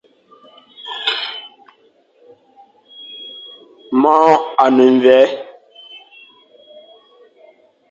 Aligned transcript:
Môr 4.01 4.31
a 4.63 4.65
ne 4.75 4.85
mvè. 4.95 5.19